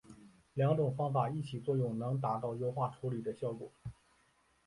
[0.55, 3.71] 两种方法一起作用能达到优化处理的效果。